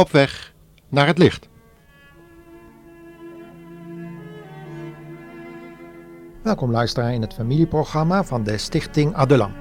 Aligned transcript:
Op 0.00 0.10
weg 0.10 0.54
naar 0.88 1.06
het 1.06 1.18
licht. 1.18 1.48
Welkom 6.42 6.70
luisteraar 6.70 7.12
in 7.12 7.20
het 7.20 7.34
familieprogramma 7.34 8.24
van 8.24 8.42
de 8.42 8.58
Stichting 8.58 9.14
Adulam. 9.14 9.52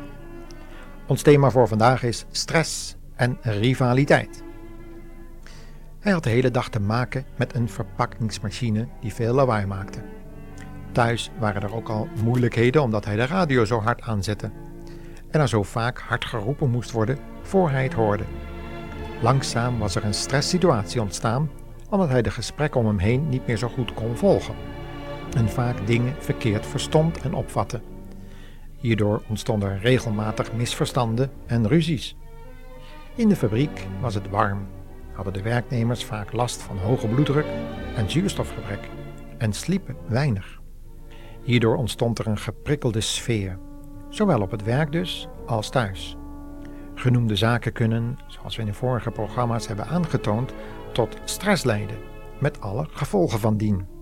Ons 1.08 1.22
thema 1.22 1.50
voor 1.50 1.68
vandaag 1.68 2.04
is 2.04 2.26
stress 2.32 2.96
en 3.16 3.38
rivaliteit. 3.42 4.44
Hij 6.00 6.12
had 6.12 6.24
de 6.24 6.30
hele 6.30 6.52
dag 6.52 6.70
te 6.70 6.80
maken 6.80 7.26
met 7.38 7.56
een 7.56 7.70
verpakkingsmachine 7.70 8.88
die 9.02 9.14
veel 9.14 9.34
lawaai 9.34 9.66
maakte. 9.66 10.00
Thuis 10.92 11.32
waren 11.40 11.62
er 11.62 11.76
ook 11.76 11.90
al 11.90 12.08
moeilijkheden 12.24 12.82
omdat 12.82 13.06
hij 13.06 13.16
de 13.16 13.26
radio 13.26 13.66
zo 13.66 13.80
hard 13.82 14.02
aanzette 14.02 14.52
en 15.32 15.42
er 15.42 15.50
zo 15.50 15.64
vaak 15.64 16.00
hard 16.00 16.26
geroepen 16.26 16.70
moest 16.70 16.92
worden 16.92 17.20
voor 17.42 17.70
hij 17.70 17.84
het 17.84 17.94
hoorde. 17.94 18.24
Langzaam 19.22 19.80
was 19.80 19.96
er 19.96 20.04
een 20.04 20.14
stresssituatie 20.14 21.02
ontstaan 21.02 21.50
omdat 21.90 22.10
hij 22.10 22.22
de 22.22 22.32
gesprekken 22.32 22.80
om 22.80 22.88
hem 22.88 22.98
heen 22.98 23.30
niet 23.30 23.48
meer 23.48 23.58
zo 23.58 23.68
goed 23.68 23.94
kon 23.94 24.18
volgen 24.18 24.56
en 25.36 25.50
vaak 25.50 25.88
dingen 25.88 26.16
verkeerd 26.20 26.66
verstond 26.66 27.22
en 27.22 27.34
opvatte. 27.34 27.82
Hierdoor 28.78 29.22
ontstonden 29.28 29.80
regelmatig 29.80 30.54
misverstanden 30.54 31.32
en 31.46 31.68
ruzies. 31.68 32.16
In 33.16 33.30
de 33.30 33.36
fabriek 33.36 33.88
was 34.02 34.14
het 34.14 34.30
warm, 34.30 34.68
hadden 35.12 35.34
de 35.34 35.42
werknemers 35.42 36.06
vaak 36.06 36.32
last 36.32 36.62
van 36.62 36.78
hoge 36.78 37.08
bloeddruk 37.08 37.46
en 37.96 38.10
zuurstofgebrek 38.10 38.90
en 39.38 39.54
sliepen 39.54 39.96
weinig. 40.08 40.62
Hierdoor 41.44 41.76
ontstond 41.76 42.20
er 42.20 42.28
een 42.28 42.38
geprikkelde 42.38 43.02
sfeer, 43.02 43.60
zowel 44.10 44.42
op 44.42 44.52
het 44.52 44.64
werk 44.64 44.92
dus 44.92 45.28
als 45.46 45.70
thuis. 45.70 46.18
Genoemde 47.00 47.36
zaken 47.36 47.74
kunnen, 47.74 48.18
zoals 48.28 48.56
we 48.56 48.62
in 48.62 48.68
de 48.68 48.74
vorige 48.74 49.12
programma's 49.12 49.68
hebben 49.68 49.86
aangetoond, 49.86 50.54
tot 50.94 51.18
stress 51.24 51.64
leiden, 51.64 51.98
met 52.40 52.62
alle 52.62 52.88
gevolgen 52.90 53.40
van 53.40 53.58
dien. 53.58 53.99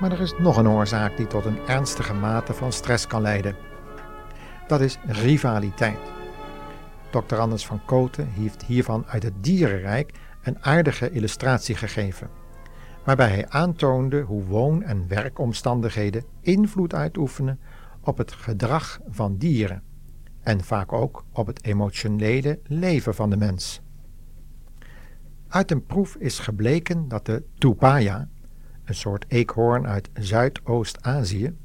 Maar 0.00 0.12
er 0.12 0.20
is 0.20 0.34
nog 0.38 0.56
een 0.56 0.68
oorzaak 0.68 1.16
die 1.16 1.26
tot 1.26 1.44
een 1.44 1.58
ernstige 1.66 2.14
mate 2.14 2.54
van 2.54 2.72
stress 2.72 3.06
kan 3.06 3.22
leiden. 3.22 3.56
Dat 4.66 4.80
is 4.80 4.98
rivaliteit. 5.06 5.98
Dr. 7.10 7.36
Anders 7.36 7.66
van 7.66 7.84
Koten 7.84 8.28
heeft 8.28 8.64
hiervan 8.64 9.04
uit 9.06 9.22
het 9.22 9.34
dierenrijk 9.40 10.12
een 10.42 10.64
aardige 10.64 11.10
illustratie 11.10 11.74
gegeven, 11.74 12.30
waarbij 13.04 13.28
hij 13.28 13.48
aantoonde 13.48 14.20
hoe 14.20 14.44
woon- 14.44 14.82
en 14.82 15.08
werkomstandigheden 15.08 16.24
invloed 16.40 16.94
uitoefenen 16.94 17.60
op 18.00 18.18
het 18.18 18.32
gedrag 18.32 19.00
van 19.08 19.36
dieren 19.36 19.82
en 20.42 20.64
vaak 20.64 20.92
ook 20.92 21.24
op 21.32 21.46
het 21.46 21.64
emotionele 21.64 22.60
leven 22.62 23.14
van 23.14 23.30
de 23.30 23.36
mens. 23.36 23.80
Uit 25.48 25.70
een 25.70 25.86
proef 25.86 26.14
is 26.14 26.38
gebleken 26.38 27.08
dat 27.08 27.26
de 27.26 27.44
tupaya, 27.58 28.28
een 28.88 28.94
soort 28.94 29.24
eekhoorn 29.28 29.86
uit 29.86 30.08
Zuidoost-Azië, 30.14 31.56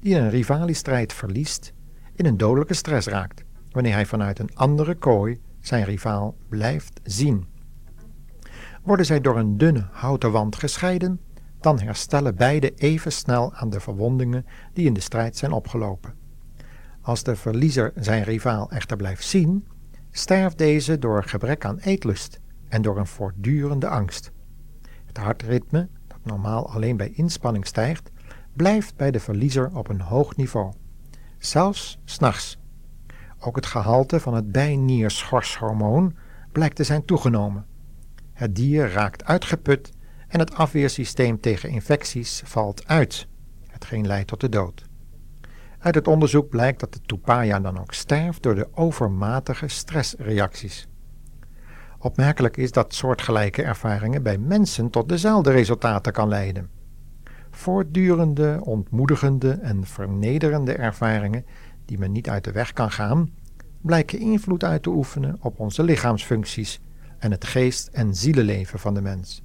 die 0.00 0.16
een 0.16 0.30
rivaliestrijd 0.30 1.12
verliest, 1.12 1.72
in 2.14 2.26
een 2.26 2.36
dodelijke 2.36 2.74
stress 2.74 3.06
raakt 3.06 3.44
wanneer 3.70 3.92
hij 3.92 4.06
vanuit 4.06 4.38
een 4.38 4.54
andere 4.54 4.94
kooi 4.94 5.40
zijn 5.60 5.84
rivaal 5.84 6.36
blijft 6.48 7.00
zien. 7.02 7.46
Worden 8.82 9.06
zij 9.06 9.20
door 9.20 9.38
een 9.38 9.58
dunne 9.58 9.86
houten 9.90 10.32
wand 10.32 10.56
gescheiden, 10.56 11.20
dan 11.60 11.80
herstellen 11.80 12.36
beide 12.36 12.74
even 12.74 13.12
snel 13.12 13.54
aan 13.54 13.70
de 13.70 13.80
verwondingen 13.80 14.46
die 14.72 14.86
in 14.86 14.94
de 14.94 15.00
strijd 15.00 15.36
zijn 15.36 15.52
opgelopen. 15.52 16.14
Als 17.00 17.22
de 17.22 17.36
verliezer 17.36 17.92
zijn 17.94 18.22
rivaal 18.22 18.70
echter 18.70 18.96
blijft 18.96 19.24
zien, 19.24 19.66
sterft 20.10 20.58
deze 20.58 20.98
door 20.98 21.24
gebrek 21.24 21.64
aan 21.64 21.78
eetlust 21.78 22.40
en 22.68 22.82
door 22.82 22.98
een 22.98 23.06
voortdurende 23.06 23.88
angst. 23.88 24.32
Het 25.06 25.16
hartritme 25.16 25.88
normaal 26.28 26.70
alleen 26.70 26.96
bij 26.96 27.10
inspanning 27.10 27.66
stijgt, 27.66 28.10
blijft 28.52 28.96
bij 28.96 29.10
de 29.10 29.20
verliezer 29.20 29.70
op 29.74 29.88
een 29.88 30.00
hoog 30.00 30.36
niveau. 30.36 30.72
Zelfs 31.38 31.98
s'nachts. 32.04 32.58
Ook 33.40 33.56
het 33.56 33.66
gehalte 33.66 34.20
van 34.20 34.34
het 34.34 34.52
bijnierschorshormoon 34.52 36.16
blijkt 36.52 36.76
te 36.76 36.84
zijn 36.84 37.04
toegenomen. 37.04 37.66
Het 38.32 38.56
dier 38.56 38.90
raakt 38.90 39.24
uitgeput 39.24 39.92
en 40.28 40.38
het 40.38 40.54
afweersysteem 40.54 41.40
tegen 41.40 41.68
infecties 41.68 42.42
valt 42.44 42.86
uit, 42.86 43.26
hetgeen 43.66 44.06
leidt 44.06 44.28
tot 44.28 44.40
de 44.40 44.48
dood. 44.48 44.84
Uit 45.78 45.94
het 45.94 46.08
onderzoek 46.08 46.48
blijkt 46.48 46.80
dat 46.80 46.92
de 46.92 47.00
tupaya 47.06 47.60
dan 47.60 47.80
ook 47.80 47.92
sterft 47.92 48.42
door 48.42 48.54
de 48.54 48.68
overmatige 48.74 49.68
stressreacties. 49.68 50.88
Opmerkelijk 52.00 52.56
is 52.56 52.72
dat 52.72 52.94
soortgelijke 52.94 53.62
ervaringen 53.62 54.22
bij 54.22 54.38
mensen 54.38 54.90
tot 54.90 55.08
dezelfde 55.08 55.50
resultaten 55.50 56.12
kan 56.12 56.28
leiden. 56.28 56.70
Voortdurende, 57.50 58.60
ontmoedigende 58.62 59.50
en 59.50 59.86
vernederende 59.86 60.72
ervaringen 60.72 61.44
die 61.84 61.98
men 61.98 62.12
niet 62.12 62.28
uit 62.28 62.44
de 62.44 62.52
weg 62.52 62.72
kan 62.72 62.90
gaan, 62.90 63.30
blijken 63.80 64.18
invloed 64.18 64.64
uit 64.64 64.82
te 64.82 64.90
oefenen 64.90 65.36
op 65.40 65.58
onze 65.58 65.82
lichaamsfuncties 65.82 66.80
en 67.18 67.30
het 67.30 67.44
geest- 67.44 67.88
en 67.88 68.14
zielenleven 68.14 68.78
van 68.78 68.94
de 68.94 69.02
mens. 69.02 69.42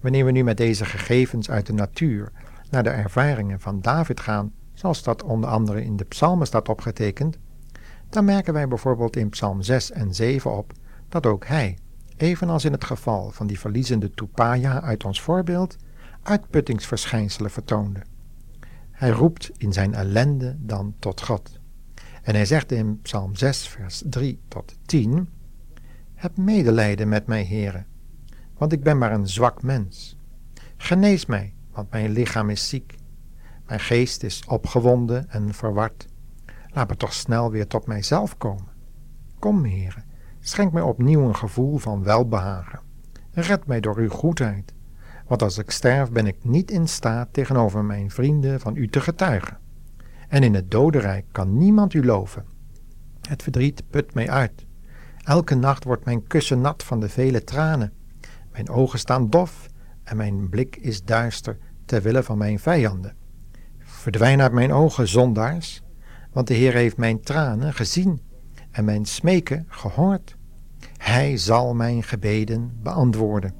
Wanneer 0.00 0.24
we 0.24 0.30
nu 0.30 0.44
met 0.44 0.56
deze 0.56 0.84
gegevens 0.84 1.50
uit 1.50 1.66
de 1.66 1.72
natuur 1.72 2.32
naar 2.70 2.82
de 2.82 2.90
ervaringen 2.90 3.60
van 3.60 3.80
David 3.80 4.20
gaan, 4.20 4.52
zoals 4.72 5.02
dat 5.02 5.22
onder 5.22 5.50
andere 5.50 5.84
in 5.84 5.96
de 5.96 6.04
psalmen 6.04 6.46
staat 6.46 6.68
opgetekend, 6.68 7.38
dan 8.08 8.24
merken 8.24 8.52
wij 8.52 8.68
bijvoorbeeld 8.68 9.16
in 9.16 9.28
psalm 9.28 9.62
6 9.62 9.90
en 9.90 10.14
7 10.14 10.56
op 10.56 10.72
dat 11.10 11.26
ook 11.26 11.46
hij, 11.46 11.78
evenals 12.16 12.64
in 12.64 12.72
het 12.72 12.84
geval 12.84 13.30
van 13.30 13.46
die 13.46 13.58
verliezende 13.58 14.10
Tupaya 14.10 14.80
uit 14.80 15.04
ons 15.04 15.20
voorbeeld, 15.20 15.76
uitputtingsverschijnselen 16.22 17.50
vertoonde. 17.50 18.02
Hij 18.90 19.10
roept 19.10 19.50
in 19.56 19.72
zijn 19.72 19.94
ellende 19.94 20.56
dan 20.58 20.94
tot 20.98 21.22
God. 21.22 21.60
En 22.22 22.34
hij 22.34 22.44
zegt 22.44 22.72
in 22.72 23.00
Psalm 23.00 23.36
6, 23.36 23.68
vers 23.68 24.02
3 24.06 24.40
tot 24.48 24.76
10: 24.86 25.28
Heb 26.14 26.36
medelijden 26.36 27.08
met 27.08 27.26
mij, 27.26 27.42
heren, 27.42 27.86
want 28.58 28.72
ik 28.72 28.82
ben 28.82 28.98
maar 28.98 29.12
een 29.12 29.28
zwak 29.28 29.62
mens. 29.62 30.16
Genees 30.76 31.26
mij, 31.26 31.54
want 31.72 31.90
mijn 31.90 32.10
lichaam 32.10 32.50
is 32.50 32.68
ziek. 32.68 32.94
Mijn 33.66 33.80
geest 33.80 34.22
is 34.22 34.44
opgewonden 34.46 35.30
en 35.30 35.54
verward. 35.54 36.06
Laat 36.70 36.88
me 36.88 36.96
toch 36.96 37.12
snel 37.12 37.50
weer 37.50 37.66
tot 37.66 37.86
mijzelf 37.86 38.36
komen. 38.36 38.68
Kom, 39.38 39.64
heren, 39.64 40.04
Schenk 40.40 40.72
mij 40.72 40.82
opnieuw 40.82 41.28
een 41.28 41.36
gevoel 41.36 41.78
van 41.78 42.02
welbehagen. 42.02 42.80
Red 43.32 43.66
mij 43.66 43.80
door 43.80 43.96
uw 43.96 44.08
goedheid, 44.08 44.74
want 45.26 45.42
als 45.42 45.58
ik 45.58 45.70
sterf 45.70 46.10
ben 46.10 46.26
ik 46.26 46.44
niet 46.44 46.70
in 46.70 46.88
staat 46.88 47.32
tegenover 47.32 47.84
mijn 47.84 48.10
vrienden 48.10 48.60
van 48.60 48.76
u 48.76 48.88
te 48.88 49.00
getuigen. 49.00 49.58
En 50.28 50.42
in 50.42 50.54
het 50.54 50.70
dodenrijk 50.70 51.24
kan 51.32 51.58
niemand 51.58 51.94
u 51.94 52.04
loven. 52.04 52.44
Het 53.28 53.42
verdriet 53.42 53.82
put 53.90 54.14
mij 54.14 54.30
uit. 54.30 54.66
Elke 55.24 55.54
nacht 55.54 55.84
wordt 55.84 56.04
mijn 56.04 56.26
kussen 56.26 56.60
nat 56.60 56.82
van 56.82 57.00
de 57.00 57.08
vele 57.08 57.44
tranen. 57.44 57.92
Mijn 58.52 58.68
ogen 58.68 58.98
staan 58.98 59.30
dof 59.30 59.68
en 60.02 60.16
mijn 60.16 60.48
blik 60.48 60.76
is 60.76 61.04
duister 61.04 61.58
ter 61.84 62.02
wille 62.02 62.22
van 62.22 62.38
mijn 62.38 62.58
vijanden. 62.58 63.16
Verdwijn 63.78 64.40
uit 64.40 64.52
mijn 64.52 64.72
ogen, 64.72 65.08
zondaars, 65.08 65.82
want 66.32 66.46
de 66.46 66.54
Heer 66.54 66.74
heeft 66.74 66.96
mijn 66.96 67.20
tranen 67.20 67.72
gezien 67.72 68.20
en 68.70 68.84
mijn 68.84 69.04
smeken 69.04 69.64
gehoord. 69.68 70.36
Hij 70.96 71.36
zal 71.36 71.74
mijn 71.74 72.02
gebeden 72.02 72.78
beantwoorden. 72.82 73.59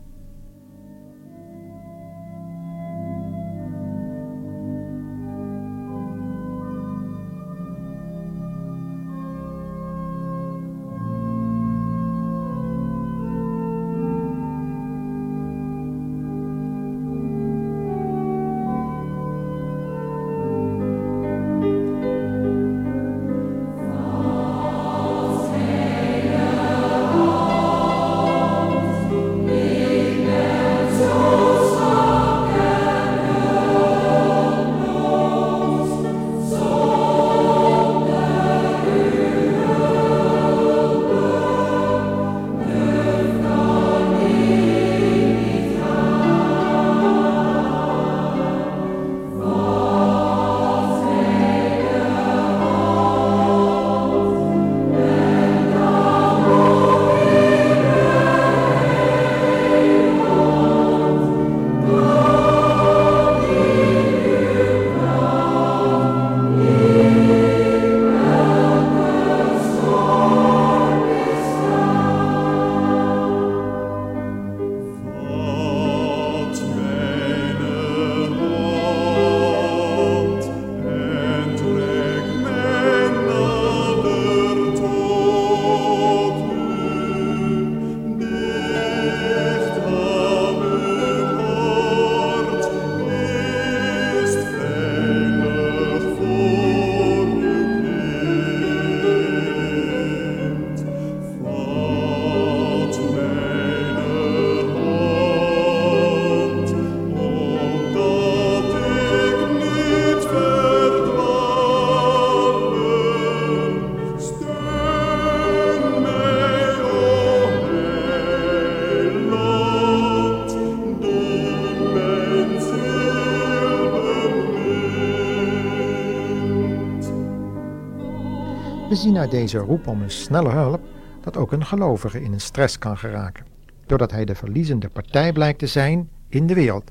Zien 129.01 129.29
deze 129.31 129.59
roep 129.59 129.87
om 129.87 130.03
een 130.03 130.11
snelle 130.11 130.51
hulp 130.51 130.81
dat 131.21 131.37
ook 131.37 131.53
een 131.53 131.67
gelovige 131.67 132.23
in 132.23 132.33
een 132.33 132.41
stress 132.41 132.79
kan 132.79 132.99
geraken, 132.99 133.47
doordat 133.87 134.11
hij 134.11 134.25
de 134.25 134.35
verliezende 134.35 134.89
partij 134.89 135.33
blijkt 135.33 135.59
te 135.59 135.67
zijn 135.67 136.11
in 136.29 136.47
de 136.47 136.55
wereld. 136.55 136.91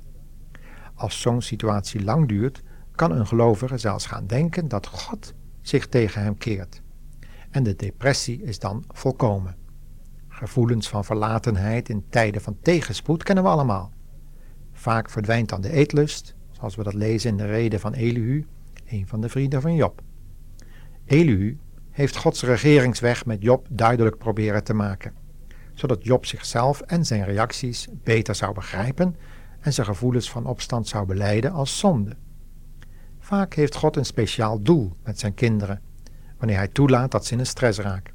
Als 0.96 1.22
zo'n 1.22 1.42
situatie 1.42 2.04
lang 2.04 2.28
duurt, 2.28 2.62
kan 2.96 3.12
een 3.12 3.28
gelovige 3.28 3.78
zelfs 3.78 4.06
gaan 4.06 4.28
denken 4.28 4.68
dat 4.68 4.88
God 4.88 5.34
zich 5.62 5.88
tegen 5.88 6.22
hem 6.22 6.38
keert. 6.38 6.82
En 7.50 7.64
de 7.64 7.76
depressie 7.76 8.44
is 8.44 8.60
dan 8.60 8.84
volkomen. 8.88 9.56
Gevoelens 10.28 10.90
van 10.90 11.06
verlatenheid 11.06 11.90
in 11.90 12.06
tijden 12.10 12.42
van 12.42 12.58
tegenspoed 12.62 13.24
kennen 13.24 13.44
we 13.44 13.50
allemaal. 13.50 13.92
Vaak 14.72 15.10
verdwijnt 15.10 15.50
dan 15.50 15.62
de 15.62 15.72
eetlust, 15.72 16.36
zoals 16.52 16.76
we 16.76 16.84
dat 16.84 16.94
lezen 16.94 17.30
in 17.30 17.38
de 17.38 17.46
reden 17.46 17.80
van 17.80 17.94
Elihu, 17.94 18.46
een 18.86 19.08
van 19.08 19.22
de 19.22 19.30
vrienden 19.30 19.62
van 19.62 19.76
Job. 19.76 20.02
Elihu 21.06 21.58
heeft 22.00 22.18
Gods 22.18 22.44
regeringsweg 22.44 23.26
met 23.26 23.42
Job 23.42 23.68
duidelijk 23.70 24.18
proberen 24.18 24.64
te 24.64 24.74
maken, 24.74 25.14
zodat 25.74 26.04
Job 26.04 26.26
zichzelf 26.26 26.82
en 26.82 27.06
zijn 27.06 27.24
reacties 27.24 27.88
beter 28.04 28.36
zou 28.36 28.54
begrijpen 28.54 29.16
en 29.60 29.74
zijn 29.74 29.88
gevoelens 29.88 30.30
van 30.32 30.46
opstand 30.46 30.88
zou 30.88 31.06
beleiden 31.06 31.52
als 31.52 31.80
zonde. 31.80 32.16
Vaak 33.20 33.54
heeft 33.54 33.76
God 33.76 33.96
een 33.96 34.06
speciaal 34.06 34.62
doel 34.62 34.94
met 35.04 35.20
zijn 35.20 35.34
kinderen, 35.34 35.82
wanneer 36.38 36.58
hij 36.58 36.68
toelaat 36.68 37.12
dat 37.12 37.26
ze 37.26 37.34
in 37.34 37.40
een 37.40 37.46
stress 37.46 37.80
raken. 37.80 38.14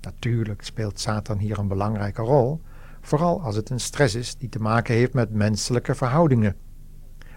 Natuurlijk 0.00 0.62
speelt 0.62 1.00
Satan 1.00 1.38
hier 1.38 1.58
een 1.58 1.68
belangrijke 1.68 2.22
rol, 2.22 2.60
vooral 3.00 3.42
als 3.42 3.56
het 3.56 3.70
een 3.70 3.80
stress 3.80 4.14
is 4.14 4.36
die 4.36 4.48
te 4.48 4.58
maken 4.58 4.94
heeft 4.94 5.14
met 5.14 5.30
menselijke 5.30 5.94
verhoudingen. 5.94 6.56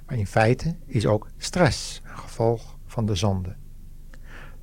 Maar 0.06 0.18
in 0.18 0.28
feite 0.28 0.76
is 0.86 1.06
ook 1.06 1.28
stress 1.38 2.02
een 2.04 2.18
gevolg 2.18 2.78
van 2.86 3.06
de 3.06 3.16
zonde. 3.16 3.61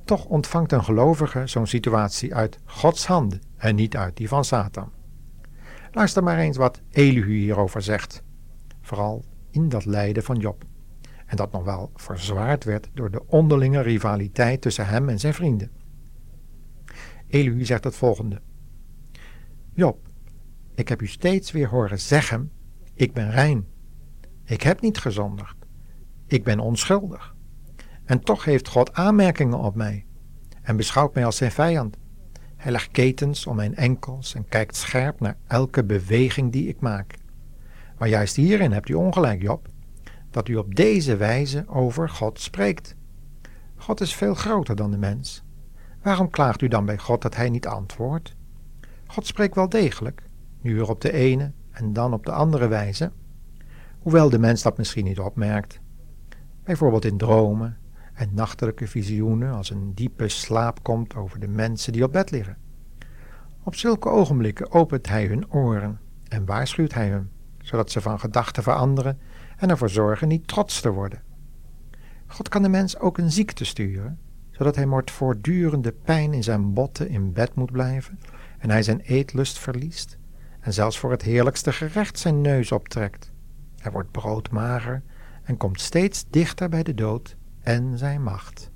Toch 0.09 0.25
ontvangt 0.25 0.71
een 0.71 0.83
gelovige 0.83 1.47
zo'n 1.47 1.67
situatie 1.67 2.35
uit 2.35 2.59
Gods 2.65 3.05
handen 3.07 3.41
en 3.57 3.75
niet 3.75 3.95
uit 3.95 4.17
die 4.17 4.27
van 4.27 4.45
Satan. 4.45 4.91
Luister 5.91 6.23
maar 6.23 6.37
eens 6.37 6.57
wat 6.57 6.81
Elihu 6.89 7.33
hierover 7.33 7.81
zegt, 7.81 8.23
vooral 8.81 9.25
in 9.51 9.69
dat 9.69 9.85
lijden 9.85 10.23
van 10.23 10.37
Job. 10.37 10.63
En 11.25 11.37
dat 11.37 11.51
nog 11.51 11.63
wel 11.63 11.91
verzwaard 11.95 12.63
werd 12.63 12.89
door 12.93 13.11
de 13.11 13.27
onderlinge 13.27 13.81
rivaliteit 13.81 14.61
tussen 14.61 14.87
hem 14.87 15.09
en 15.09 15.19
zijn 15.19 15.33
vrienden. 15.33 15.71
Elihu 17.27 17.65
zegt 17.65 17.83
het 17.83 17.95
volgende: 17.95 18.41
Job, 19.73 20.07
ik 20.75 20.89
heb 20.89 21.01
u 21.01 21.07
steeds 21.07 21.51
weer 21.51 21.67
horen 21.67 21.99
zeggen: 21.99 22.51
Ik 22.93 23.13
ben 23.13 23.31
rein. 23.31 23.67
Ik 24.43 24.61
heb 24.61 24.81
niet 24.81 24.97
gezondigd. 24.97 25.55
Ik 26.27 26.43
ben 26.43 26.59
onschuldig. 26.59 27.37
En 28.09 28.19
toch 28.19 28.45
heeft 28.45 28.67
God 28.67 28.93
aanmerkingen 28.93 29.59
op 29.59 29.75
mij 29.75 30.05
en 30.61 30.77
beschouwt 30.77 31.13
mij 31.13 31.25
als 31.25 31.37
zijn 31.37 31.51
vijand. 31.51 31.97
Hij 32.55 32.71
legt 32.71 32.91
ketens 32.91 33.47
om 33.47 33.55
mijn 33.55 33.75
enkels 33.75 34.35
en 34.35 34.47
kijkt 34.47 34.75
scherp 34.75 35.19
naar 35.19 35.37
elke 35.47 35.83
beweging 35.83 36.51
die 36.51 36.67
ik 36.67 36.79
maak. 36.79 37.15
Maar 37.97 38.07
juist 38.07 38.35
hierin 38.35 38.71
hebt 38.71 38.89
u 38.89 38.93
ongelijk, 38.93 39.41
Job, 39.41 39.67
dat 40.29 40.47
u 40.47 40.55
op 40.55 40.75
deze 40.75 41.15
wijze 41.15 41.67
over 41.67 42.09
God 42.09 42.39
spreekt. 42.39 42.95
God 43.75 44.01
is 44.01 44.15
veel 44.15 44.33
groter 44.33 44.75
dan 44.75 44.91
de 44.91 44.97
mens. 44.97 45.43
Waarom 46.01 46.29
klaagt 46.29 46.61
u 46.61 46.67
dan 46.67 46.85
bij 46.85 46.97
God 46.97 47.21
dat 47.21 47.35
hij 47.35 47.49
niet 47.49 47.67
antwoordt? 47.67 48.35
God 49.07 49.25
spreekt 49.25 49.55
wel 49.55 49.69
degelijk, 49.69 50.23
nu 50.61 50.75
weer 50.75 50.89
op 50.89 51.01
de 51.01 51.11
ene 51.11 51.51
en 51.71 51.93
dan 51.93 52.13
op 52.13 52.25
de 52.25 52.31
andere 52.31 52.67
wijze, 52.67 53.11
hoewel 53.99 54.29
de 54.29 54.39
mens 54.39 54.61
dat 54.61 54.77
misschien 54.77 55.05
niet 55.05 55.19
opmerkt. 55.19 55.79
Bijvoorbeeld 56.63 57.05
in 57.05 57.17
dromen 57.17 57.78
en 58.19 58.29
nachtelijke 58.33 58.87
visioenen 58.87 59.53
als 59.53 59.69
een 59.69 59.93
diepe 59.93 60.27
slaap 60.27 60.83
komt 60.83 61.15
over 61.15 61.39
de 61.39 61.47
mensen 61.47 61.93
die 61.93 62.03
op 62.03 62.11
bed 62.11 62.31
liggen. 62.31 62.57
Op 63.63 63.75
zulke 63.75 64.09
ogenblikken 64.09 64.71
opent 64.71 65.07
hij 65.07 65.25
hun 65.25 65.51
oren 65.51 65.99
en 66.27 66.45
waarschuwt 66.45 66.93
hij 66.93 67.09
hun, 67.09 67.29
zodat 67.61 67.91
ze 67.91 68.01
van 68.01 68.19
gedachten 68.19 68.63
veranderen 68.63 69.19
en 69.57 69.69
ervoor 69.69 69.89
zorgen 69.89 70.27
niet 70.27 70.47
trots 70.47 70.81
te 70.81 70.91
worden. 70.91 71.21
God 72.27 72.49
kan 72.49 72.61
de 72.61 72.69
mens 72.69 72.99
ook 72.99 73.17
een 73.17 73.31
ziekte 73.31 73.65
sturen, 73.65 74.19
zodat 74.51 74.75
hij 74.75 74.85
met 74.85 75.11
voortdurende 75.11 75.91
pijn 75.91 76.33
in 76.33 76.43
zijn 76.43 76.73
botten 76.73 77.09
in 77.09 77.33
bed 77.33 77.55
moet 77.55 77.71
blijven 77.71 78.19
en 78.57 78.69
hij 78.69 78.83
zijn 78.83 78.99
eetlust 78.99 79.59
verliest 79.59 80.17
en 80.59 80.73
zelfs 80.73 80.99
voor 80.99 81.11
het 81.11 81.21
heerlijkste 81.21 81.71
gerecht 81.71 82.19
zijn 82.19 82.41
neus 82.41 82.71
optrekt. 82.71 83.31
Hij 83.77 83.91
wordt 83.91 84.11
broodmager 84.11 85.03
en 85.43 85.57
komt 85.57 85.81
steeds 85.81 86.25
dichter 86.29 86.69
bij 86.69 86.83
de 86.83 86.93
dood 86.93 87.37
en 87.61 87.97
zijn 87.97 88.23
macht. 88.23 88.71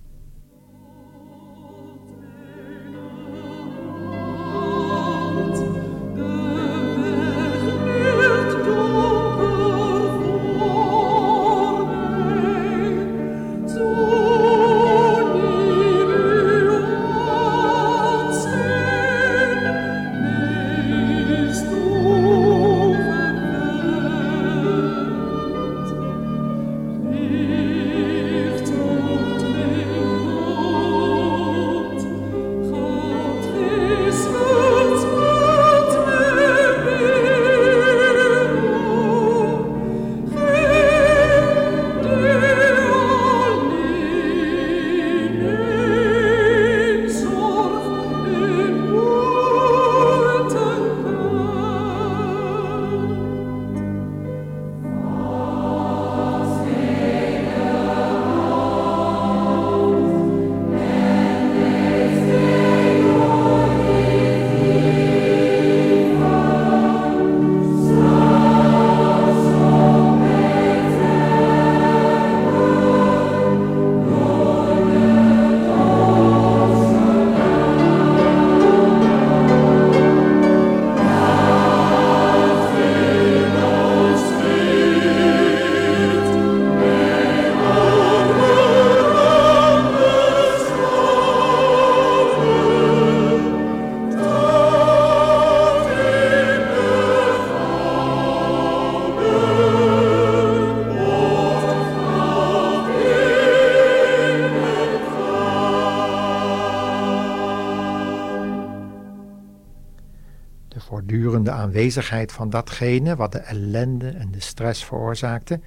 Voortdurende 110.83 111.51
aanwezigheid 111.51 112.31
van 112.31 112.49
datgene 112.49 113.15
wat 113.15 113.31
de 113.31 113.39
ellende 113.39 114.09
en 114.09 114.31
de 114.31 114.39
stress 114.39 114.85
veroorzaakte, 114.85 115.59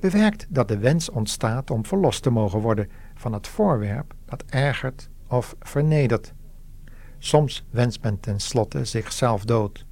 bewerkt 0.00 0.46
dat 0.48 0.68
de 0.68 0.78
wens 0.78 1.10
ontstaat 1.10 1.70
om 1.70 1.86
verlost 1.86 2.22
te 2.22 2.30
mogen 2.30 2.60
worden 2.60 2.90
van 3.14 3.32
het 3.32 3.46
voorwerp 3.46 4.14
dat 4.24 4.44
ergert 4.48 5.08
of 5.28 5.54
vernedert. 5.60 6.32
Soms 7.18 7.66
wenst 7.70 8.02
men 8.02 8.20
tenslotte 8.20 8.84
zichzelf 8.84 9.44
dood, 9.44 9.86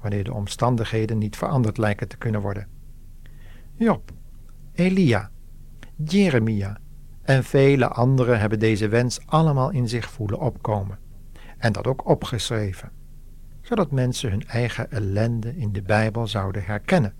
wanneer 0.00 0.24
de 0.24 0.34
omstandigheden 0.34 1.18
niet 1.18 1.36
veranderd 1.36 1.78
lijken 1.78 2.08
te 2.08 2.16
kunnen 2.16 2.40
worden. 2.40 2.66
Job, 3.74 4.10
Elia, 4.72 5.30
Jeremia 6.04 6.78
en 7.22 7.44
vele 7.44 7.88
anderen 7.88 8.40
hebben 8.40 8.58
deze 8.58 8.88
wens 8.88 9.20
allemaal 9.26 9.70
in 9.70 9.88
zich 9.88 10.10
voelen 10.10 10.38
opkomen 10.38 10.98
en 11.58 11.72
dat 11.72 11.86
ook 11.86 12.08
opgeschreven 12.08 12.90
zodat 13.68 13.90
mensen 13.90 14.30
hun 14.30 14.46
eigen 14.46 14.90
ellende 14.90 15.56
in 15.56 15.72
de 15.72 15.82
Bijbel 15.82 16.26
zouden 16.26 16.64
herkennen. 16.64 17.14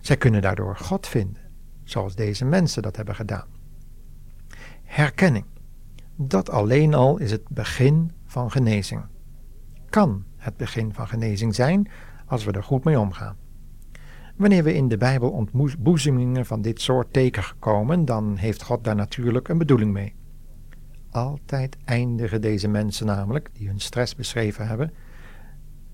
Zij 0.00 0.16
kunnen 0.16 0.42
daardoor 0.42 0.76
God 0.76 1.06
vinden, 1.06 1.42
zoals 1.84 2.14
deze 2.14 2.44
mensen 2.44 2.82
dat 2.82 2.96
hebben 2.96 3.14
gedaan. 3.14 3.46
Herkenning, 4.82 5.44
Dat 6.16 6.50
alleen 6.50 6.94
al 6.94 7.18
is 7.18 7.30
het 7.30 7.48
begin 7.48 8.12
van 8.24 8.50
genezing. 8.50 9.02
Kan 9.90 10.24
het 10.36 10.56
begin 10.56 10.94
van 10.94 11.08
genezing 11.08 11.54
zijn 11.54 11.90
als 12.26 12.44
we 12.44 12.52
er 12.52 12.62
goed 12.62 12.84
mee 12.84 13.00
omgaan. 13.00 13.36
Wanneer 14.36 14.64
we 14.64 14.74
in 14.74 14.88
de 14.88 14.96
Bijbel 14.96 15.30
ontboezemingen 15.30 16.46
van 16.46 16.62
dit 16.62 16.80
soort 16.80 17.12
tegenkomen, 17.12 18.04
dan 18.04 18.36
heeft 18.36 18.62
God 18.62 18.84
daar 18.84 18.94
natuurlijk 18.94 19.48
een 19.48 19.58
bedoeling 19.58 19.92
mee. 19.92 20.14
Altijd 21.10 21.76
eindigen 21.84 22.40
deze 22.40 22.68
mensen 22.68 23.06
namelijk, 23.06 23.50
die 23.52 23.68
hun 23.68 23.80
stress 23.80 24.14
beschreven 24.14 24.66
hebben, 24.66 24.92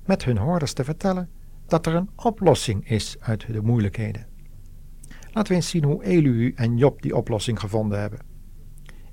met 0.06 0.24
hun 0.24 0.38
hoorders 0.38 0.72
te 0.72 0.84
vertellen 0.84 1.30
dat 1.66 1.86
er 1.86 1.94
een 1.94 2.10
oplossing 2.16 2.88
is 2.88 3.16
uit 3.20 3.52
de 3.52 3.62
moeilijkheden. 3.62 4.26
Laten 5.32 5.52
we 5.52 5.58
eens 5.58 5.68
zien 5.68 5.84
hoe 5.84 6.04
Elihu 6.04 6.52
en 6.56 6.76
Job 6.76 7.02
die 7.02 7.16
oplossing 7.16 7.60
gevonden 7.60 8.00
hebben. 8.00 8.18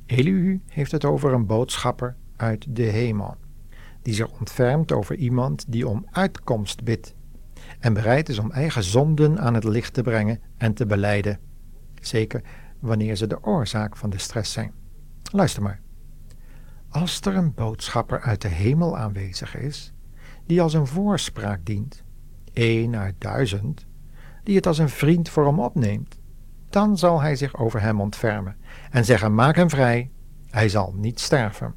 Elihu 0.06 0.62
heeft 0.68 0.92
het 0.92 1.06
over 1.06 1.34
een 1.34 1.46
boodschapper 1.46 2.16
uit 2.36 2.66
de 2.70 2.84
hemel, 2.84 3.36
die 4.02 4.14
zich 4.14 4.32
ontfermt 4.40 4.92
over 4.92 5.16
iemand 5.16 5.66
die 5.68 5.88
om 5.88 6.08
uitkomst 6.12 6.84
bidt 6.84 7.16
en 7.80 7.94
bereid 7.94 8.30
is 8.30 8.40
om 8.40 8.52
eigen 8.52 8.84
zonden 8.84 9.40
aan 9.40 9.54
het 9.54 9.64
licht 9.64 9.94
te 9.94 10.02
brengen 10.02 10.40
en 10.58 10.74
te 10.74 10.86
beleiden, 10.86 11.40
zeker 12.02 12.42
wanneer 12.80 13.16
ze 13.16 13.28
de 13.28 13.44
oorzaak 13.44 13.98
van 13.98 14.10
de 14.10 14.18
stress 14.18 14.52
zijn. 14.52 14.74
Luister 15.32 15.64
maar. 15.64 15.82
Als 16.90 17.22
er 17.22 17.36
een 17.36 17.54
boodschapper 17.54 18.22
uit 18.22 18.42
de 18.42 18.48
hemel 18.48 18.98
aanwezig 18.98 19.58
is, 19.58 19.94
die 20.46 20.62
als 20.62 20.74
een 20.74 20.88
voorspraak 20.88 21.66
dient, 21.66 22.04
één 22.54 22.96
uit 22.96 23.16
duizend, 23.18 23.86
die 24.44 24.56
het 24.56 24.68
als 24.68 24.78
een 24.78 24.90
vriend 24.90 25.30
voor 25.30 25.46
hem 25.46 25.60
opneemt, 25.60 26.20
dan 26.70 26.98
zal 26.98 27.22
hij 27.22 27.36
zich 27.36 27.58
over 27.58 27.82
hem 27.82 28.02
ontfermen 28.02 28.56
en 28.92 29.06
zeggen: 29.06 29.36
Maak 29.36 29.56
hem 29.56 29.70
vrij, 29.70 30.12
hij 30.50 30.70
zal 30.70 30.94
niet 30.98 31.20
sterven. 31.20 31.76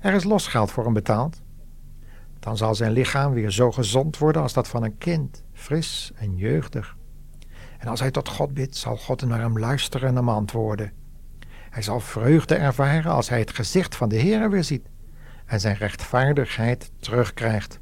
Er 0.00 0.14
is 0.14 0.24
losgeld 0.24 0.70
voor 0.70 0.84
hem 0.84 0.92
betaald. 0.92 1.40
Dan 2.38 2.56
zal 2.56 2.74
zijn 2.74 2.92
lichaam 2.92 3.32
weer 3.32 3.50
zo 3.50 3.72
gezond 3.72 4.18
worden 4.18 4.42
als 4.42 4.52
dat 4.52 4.68
van 4.68 4.82
een 4.82 4.98
kind, 4.98 5.42
fris 5.52 6.12
en 6.14 6.36
jeugdig. 6.36 6.96
En 7.78 7.88
als 7.88 8.00
hij 8.00 8.10
tot 8.10 8.28
God 8.28 8.54
bidt, 8.54 8.76
zal 8.76 8.96
God 8.96 9.24
naar 9.24 9.40
hem 9.40 9.58
luisteren 9.58 10.08
en 10.08 10.16
hem 10.16 10.28
antwoorden. 10.28 10.92
Hij 11.70 11.82
zal 11.82 12.00
vreugde 12.00 12.54
ervaren 12.54 13.12
als 13.12 13.28
hij 13.28 13.38
het 13.38 13.50
gezicht 13.50 13.96
van 13.96 14.08
de 14.08 14.16
Heer 14.16 14.50
weer 14.50 14.64
ziet 14.64 14.88
en 15.52 15.60
zijn 15.60 15.76
rechtvaardigheid 15.76 16.90
terugkrijgt. 16.98 17.78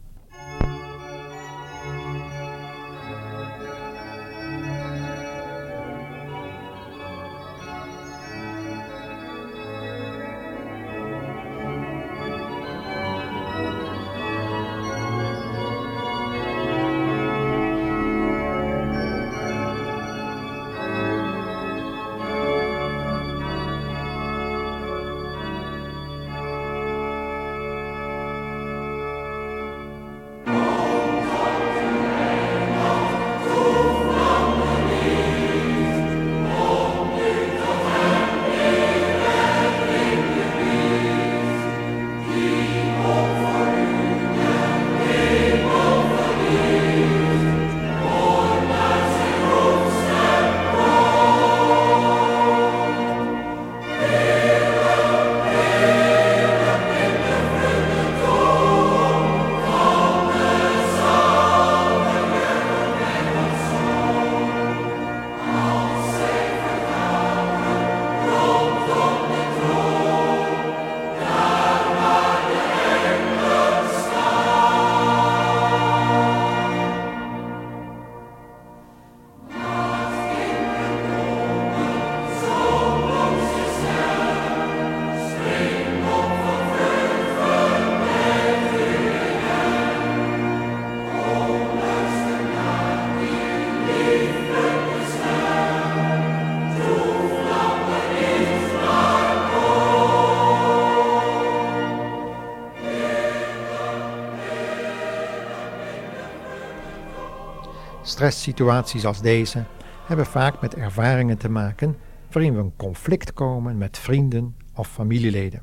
Stresssituaties 108.11 109.07
als 109.07 109.23
deze 109.23 109.65
hebben 110.07 110.27
vaak 110.27 110.61
met 110.61 110.75
ervaringen 110.75 111.39
te 111.39 111.49
maken 111.49 111.97
waarin 112.31 112.55
we 112.55 112.63
in 112.63 112.77
conflict 112.77 113.33
komen 113.33 113.79
met 113.79 113.99
vrienden 113.99 114.57
of 114.75 114.89
familieleden. 114.89 115.63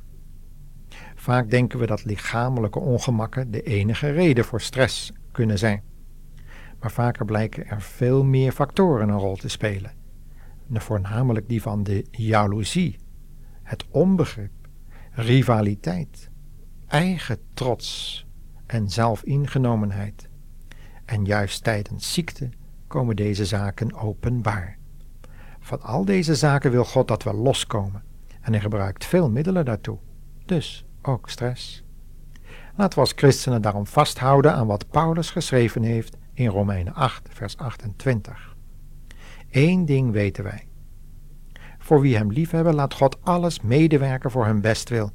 Vaak 1.15 1.49
denken 1.49 1.79
we 1.79 1.85
dat 1.85 2.05
lichamelijke 2.05 2.79
ongemakken 2.79 3.51
de 3.51 3.61
enige 3.61 4.09
reden 4.09 4.45
voor 4.45 4.61
stress 4.61 5.11
kunnen 5.31 5.57
zijn. 5.57 5.83
Maar 6.79 6.91
vaker 6.91 7.25
blijken 7.25 7.67
er 7.67 7.81
veel 7.81 8.23
meer 8.23 8.51
factoren 8.51 9.09
een 9.09 9.19
rol 9.19 9.35
te 9.35 9.49
spelen. 9.49 9.91
Voornamelijk 10.73 11.49
die 11.49 11.61
van 11.61 11.83
de 11.83 12.05
jaloezie, 12.11 12.99
het 13.63 13.85
onbegrip, 13.89 14.51
rivaliteit, 15.11 16.29
eigen 16.87 17.39
trots 17.53 18.25
en 18.65 18.89
zelfingenomenheid. 18.89 20.29
En 21.07 21.25
juist 21.25 21.63
tijdens 21.63 22.13
ziekte 22.13 22.49
komen 22.87 23.15
deze 23.15 23.45
zaken 23.45 23.93
openbaar. 23.93 24.77
Van 25.59 25.81
al 25.81 26.05
deze 26.05 26.35
zaken 26.35 26.71
wil 26.71 26.85
God 26.85 27.07
dat 27.07 27.23
we 27.23 27.33
loskomen 27.33 28.03
en 28.41 28.51
hij 28.51 28.61
gebruikt 28.61 29.05
veel 29.05 29.29
middelen 29.29 29.65
daartoe, 29.65 29.97
dus 30.45 30.85
ook 31.01 31.29
stress. 31.29 31.83
Laten 32.75 32.93
we 32.93 32.99
als 32.99 33.13
christenen 33.15 33.61
daarom 33.61 33.87
vasthouden 33.87 34.53
aan 34.53 34.67
wat 34.67 34.89
Paulus 34.89 35.29
geschreven 35.29 35.83
heeft 35.83 36.17
in 36.33 36.47
Romeinen 36.47 36.93
8, 36.93 37.29
vers 37.31 37.57
28. 37.57 38.55
Eén 39.49 39.85
ding 39.85 40.11
weten 40.11 40.43
wij. 40.43 40.67
Voor 41.77 42.01
wie 42.01 42.15
hem 42.15 42.31
liefhebben, 42.31 42.75
laat 42.75 42.93
God 42.93 43.17
alles 43.23 43.61
medewerken 43.61 44.31
voor 44.31 44.45
hun 44.45 44.61
bestwil, 44.61 45.11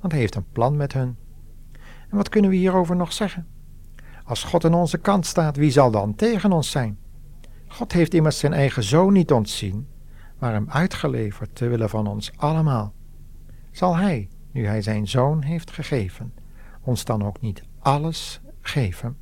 want 0.00 0.12
hij 0.12 0.20
heeft 0.20 0.34
een 0.34 0.50
plan 0.52 0.76
met 0.76 0.92
hun. 0.92 1.16
En 2.08 2.16
wat 2.16 2.28
kunnen 2.28 2.50
we 2.50 2.56
hierover 2.56 2.96
nog 2.96 3.12
zeggen? 3.12 3.46
Als 4.28 4.44
God 4.44 4.64
aan 4.64 4.74
onze 4.74 4.98
kant 4.98 5.26
staat, 5.26 5.56
wie 5.56 5.70
zal 5.70 5.90
dan 5.90 6.14
tegen 6.14 6.52
ons 6.52 6.70
zijn? 6.70 6.98
God 7.68 7.92
heeft 7.92 8.14
immers 8.14 8.38
zijn 8.38 8.52
eigen 8.52 8.82
zoon 8.82 9.12
niet 9.12 9.32
ontzien, 9.32 9.88
maar 10.38 10.52
hem 10.52 10.66
uitgeleverd 10.68 11.54
te 11.54 11.68
willen 11.68 11.88
van 11.88 12.06
ons 12.06 12.32
allemaal. 12.36 12.92
Zal 13.72 13.96
hij, 13.96 14.28
nu 14.50 14.66
hij 14.66 14.82
zijn 14.82 15.08
zoon 15.08 15.42
heeft 15.42 15.70
gegeven, 15.70 16.34
ons 16.82 17.04
dan 17.04 17.24
ook 17.26 17.40
niet 17.40 17.62
alles 17.78 18.40
geven? 18.60 19.16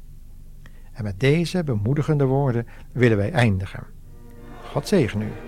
En 0.93 1.05
met 1.05 1.21
deze 1.21 1.65
bemoedigende 1.65 2.25
woorden 2.25 2.67
willen 2.93 3.17
wij 3.17 3.33
eindigen. 3.33 3.85
God 4.73 4.89
zegen 4.89 5.21
u. 5.21 5.46